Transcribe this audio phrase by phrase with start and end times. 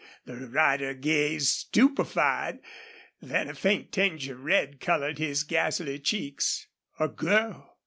[0.25, 2.57] The rider gazed, stupefied.
[3.21, 6.65] Then a faint tinge of red colored his ghastly cheeks.
[6.99, 7.77] "A girl!